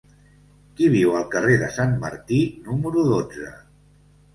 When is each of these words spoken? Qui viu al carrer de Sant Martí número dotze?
Qui 0.79 0.87
viu 0.93 1.13
al 1.21 1.29
carrer 1.37 1.59
de 1.67 1.69
Sant 1.77 1.95
Martí 2.07 2.43
número 2.71 3.09
dotze? 3.15 3.57